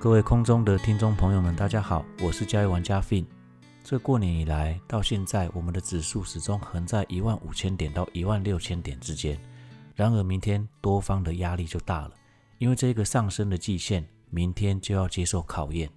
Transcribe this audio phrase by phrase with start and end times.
[0.00, 3.26] 各位空中的听众朋友们，大家好，我是交易玩家 Fin。
[3.84, 9.38] 这过年以来到现在，我们的指数始终横在一万五千点到一万六千点之间。
[9.94, 12.12] 然而，明天多方的压力就大了，
[12.56, 15.90] 因为这个上升的季线明天就要接受考验。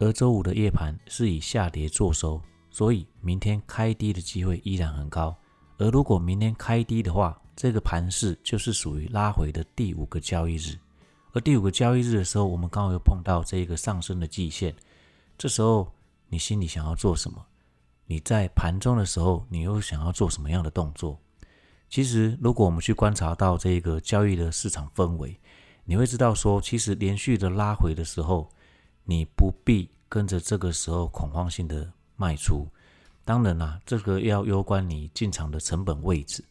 [0.00, 5.32] 而周五的夜盘是以下跌作收，所以明天开低的机会依然很高。
[5.78, 10.76] 而如果明天开低的话，这个盘势就是属于拉回的第五个交易日。
[11.34, 14.72] 而第五个交易日的时候，我们刚好又碰到这一个上升的季线，
[15.36, 15.92] 这时候
[16.28, 17.44] 你心里想要做什么？
[18.06, 21.18] 你在盘中的时候，你又想要做什么样的动作？
[21.90, 25.36] 其实，如果我们去观察到这个交易的市场氛围，
[25.84, 28.48] 你会知道说，其实连续的拉回的时候，
[29.02, 32.64] 你不必跟着这个时候恐慌性的卖出。
[33.24, 36.44] 当然啦，这个要攸关你进场的成本位置。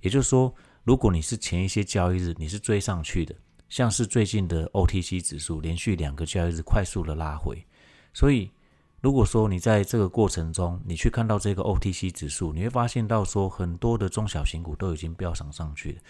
[0.00, 3.34] 也就是说，如果你是前一些交易日你是追上去的。
[3.68, 7.62] 像是最近的 OTC 指数连续两个交易日快速的拉回，
[8.14, 8.50] 所以
[9.00, 16.00] 如果说你在这个过程中，你去看到这个 OTC 指数，你会发现到说很多的中小型股都已经飙涨上去了，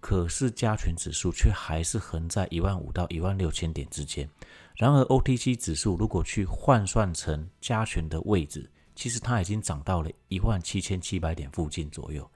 [0.00, 4.28] 可是加权指数却还是横在一万五到一万六千点之间。
[4.76, 12.30] 然而 OTC 指数如果去换算成加权的位置，其实它已经涨到了一万七千七百点附近左右，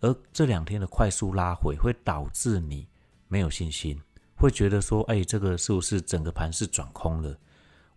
[0.00, 2.86] 而这两天的快速拉回会导致你
[3.26, 4.00] 没有信心。
[4.40, 7.36] 会觉得说，哎，这个是不是整个盘是转空了？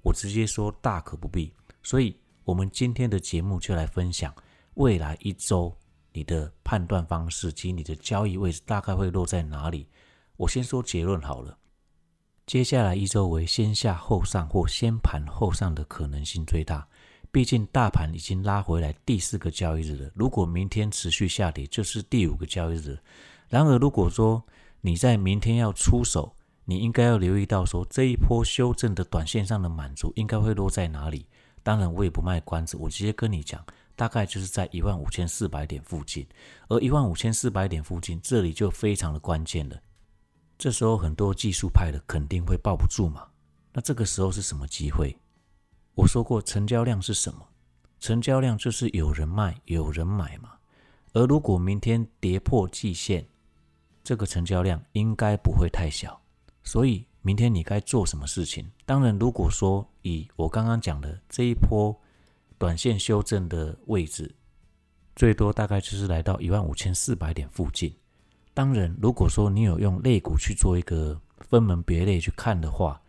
[0.02, 1.52] 我直接说大可不必。
[1.82, 4.34] 所以，我们今天的节目就来分享
[4.74, 5.74] 未来一周
[6.12, 9.88] 你的判断方式及你的交易位置大概会落在哪里。
[10.36, 11.58] 我先说结论好了。
[12.46, 16.86] 接下来一周为先下后上或先盘后上的可能性最大。
[17.32, 20.12] 毕竟大盘已经拉回来第四个交易日了。
[20.14, 23.00] 如果明天持续下跌，就是第五个交易日。
[23.50, 24.44] 然而，如果说
[24.86, 26.36] 你在明天要出手，
[26.66, 31.26] 你应该要留意到说这一波修正的短线上的满足应该会落在哪里。
[31.64, 36.28] 当然，我也不卖关子，我直接跟你讲，大概就是在一万五千四百点附近。
[36.68, 39.80] 而一万五千四百点附近，这里就非常的关键了。
[40.58, 43.26] 这时候很多技术派的肯定会抱不住嘛。
[43.72, 45.18] 那这个时候是什么机会？
[45.96, 47.48] 我说过，成交量是什么？
[48.02, 50.50] 成交量就是有人卖，有人买嘛。
[51.14, 53.26] 而如果明天跌破季线，
[54.04, 56.20] 这个成交量应该不会太小，
[56.62, 58.70] 所以明天你该做什么事情？
[58.86, 61.96] 当然，如果说以我刚刚讲的这一波
[62.58, 64.36] 短线修正的位置，
[65.16, 67.96] 最多大概就是来到一万五千四百点附近。
[68.54, 73.02] 当然，如果说你有用类股去做一个分门别类去看的话，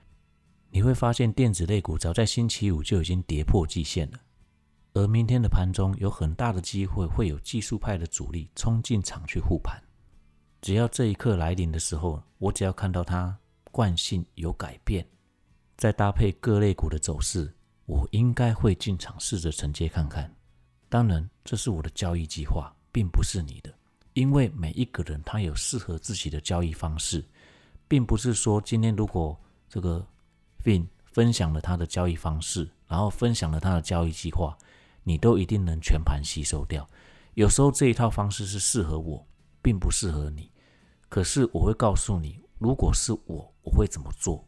[0.71, 4.21] 你会发现电子类股早在星期五就已经跌破季线了，
[4.93, 9.83] 而明天的盘中有很大的机会会有技术派的主力冲进场去护盘。
[10.65, 13.37] 只要这一刻来临的时候，我只要看到它
[13.71, 15.07] 惯性有改变，
[15.77, 17.55] 再搭配各类股的走势，
[17.85, 20.35] 我应该会进场试着承接看看。
[20.89, 23.75] 当然，这是我的交易计划，并不是你的，
[24.15, 27.23] 因为每一个人他有适合自己的交易方式，
[27.87, 29.39] 并不是说今天如果
[29.69, 30.03] 这个
[30.65, 34.57] Fin 分享了他的交易方式，然后分享了他的交易计划，
[35.03, 36.89] 你都一定能全盘吸收掉。
[37.35, 39.23] 有时候这一套方式是适合我，
[39.61, 40.51] 并不适合你。
[41.15, 44.45] 可是我会告诉你，如果是我，我会怎么做？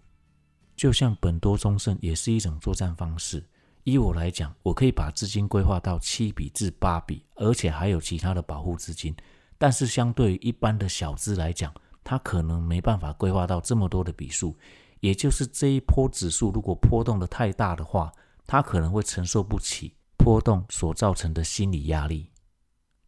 [0.75, 3.49] 就像本多忠胜也是一种作战方式。
[3.84, 9.15] 依我来讲，我可以把资金规划到七笔至八笔，而且还有其他的保护资金。
[9.56, 11.72] 但是相对于一般的小资来讲，
[12.03, 14.56] 他可能没办法规划到这么多的笔数。
[14.99, 18.12] 也就是这一波指数如果波动的太大的话，
[18.44, 22.28] 他可能会承受不起波动所造成的心理压力。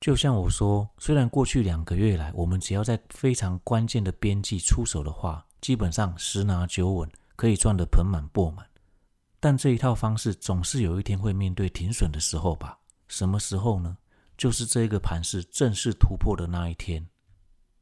[0.01, 8.65] 就像我说，虽然过去两个月来，我们只要在非常关键的边际出手的话，基本上十拿九稳，可以赚得盆满钵满。
[9.41, 12.79] 但这一套方式总是有一天会面对停损的时候吧？
[13.09, 13.97] 什么时候呢？
[14.37, 17.05] 就是这个盘势正式突破的那一天。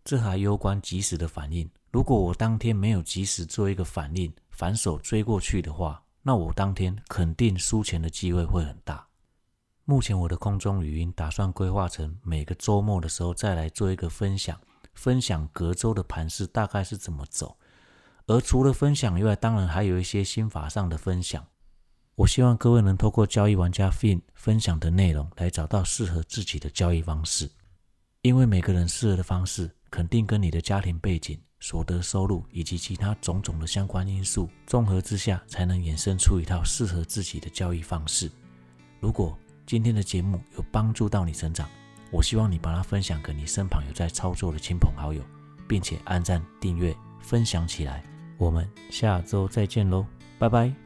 [0.02, 1.68] 这还攸关及时的反应。
[1.90, 9.06] 如果我当天没有及时做一个反应，反手追过去的话，那我当天肯定输钱的机会会很大。
[9.88, 14.60] 目前我的空中语音打算规划成每个周末的时候再来做一个分享，
[14.94, 17.56] 分享隔周的盘势大概是怎么走。
[18.26, 21.46] 而除了分享以外，当然还有一些心法上的分享。
[22.16, 27.48] 我希望各位能透过交易玩家 Fin 分享的内容来找到适合自己的交易方式，
[28.22, 38.28] 因为每个人适合的方式肯定跟你的家庭背景、所得收入以及其他种种的相关因素综合之下，才能衍生出一套适合自己的交易方式。
[38.98, 41.68] 如果今天的节目有帮助到你成长，
[42.12, 45.20] 我希望你把它分享给你身旁有在操作的亲朋好友，
[45.66, 48.02] 并且按赞、订阅、分享起来。
[48.38, 50.06] 我们下周再见喽！
[50.38, 50.85] 拜拜。